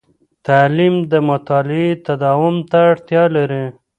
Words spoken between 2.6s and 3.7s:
ته اړتیا لري.